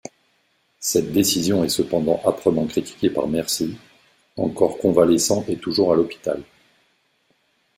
[0.79, 3.77] Cette décision est cependant âprement critiquée par Mercy,
[4.35, 6.41] encore convalescent et toujours à l'hôpital.